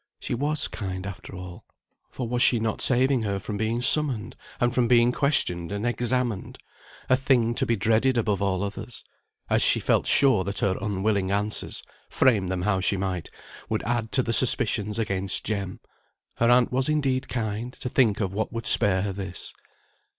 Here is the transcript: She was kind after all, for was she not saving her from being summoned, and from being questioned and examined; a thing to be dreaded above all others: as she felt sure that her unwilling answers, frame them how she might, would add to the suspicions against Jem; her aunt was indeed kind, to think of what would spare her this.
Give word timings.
She 0.19 0.33
was 0.33 0.67
kind 0.67 1.05
after 1.05 1.35
all, 1.35 1.63
for 2.09 2.27
was 2.27 2.41
she 2.41 2.59
not 2.59 2.81
saving 2.81 3.21
her 3.21 3.37
from 3.37 3.55
being 3.55 3.83
summoned, 3.83 4.35
and 4.59 4.73
from 4.73 4.87
being 4.87 5.11
questioned 5.11 5.71
and 5.71 5.85
examined; 5.85 6.57
a 7.07 7.15
thing 7.15 7.53
to 7.53 7.67
be 7.67 7.75
dreaded 7.75 8.17
above 8.17 8.41
all 8.41 8.63
others: 8.63 9.03
as 9.47 9.61
she 9.61 9.79
felt 9.79 10.07
sure 10.07 10.43
that 10.43 10.57
her 10.57 10.75
unwilling 10.81 11.29
answers, 11.29 11.83
frame 12.09 12.47
them 12.47 12.63
how 12.63 12.79
she 12.79 12.97
might, 12.97 13.29
would 13.69 13.83
add 13.83 14.11
to 14.13 14.23
the 14.23 14.33
suspicions 14.33 14.97
against 14.97 15.43
Jem; 15.45 15.79
her 16.37 16.49
aunt 16.49 16.71
was 16.71 16.89
indeed 16.89 17.29
kind, 17.29 17.71
to 17.73 17.87
think 17.87 18.19
of 18.21 18.33
what 18.33 18.51
would 18.51 18.65
spare 18.65 19.03
her 19.03 19.13
this. 19.13 19.53